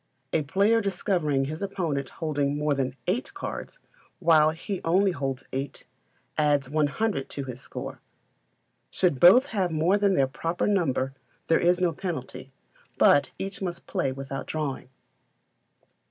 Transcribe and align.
A 0.33 0.41
player 0.41 0.81
discovering 0.81 1.45
his 1.45 1.61
opponent 1.61 2.09
holding 2.09 2.57
more 2.57 2.73
than 2.73 2.95
eight 3.05 3.31
cards, 3.35 3.77
while 4.17 4.49
he 4.49 4.81
only 4.83 5.11
holds 5.11 5.43
eight, 5.53 5.85
adds 6.39 6.71
100 6.71 7.29
to 7.29 7.43
his 7.43 7.61
score. 7.61 7.99
Should 8.89 9.19
both 9.19 9.45
have 9.53 9.69
more 9.69 9.99
than 9.99 10.15
their 10.15 10.25
proper 10.25 10.65
number 10.65 11.13
there 11.45 11.59
is 11.59 11.79
no 11.79 11.93
penalty, 11.93 12.51
but 12.97 13.29
each 13.37 13.61
must 13.61 13.85
play 13.85 14.11
without 14.11 14.47
drawing. 14.47 14.89